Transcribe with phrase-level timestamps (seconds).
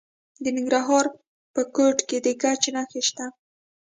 [0.43, 1.05] د ننګرهار
[1.53, 3.25] په کوټ کې د ګچ نښې شته.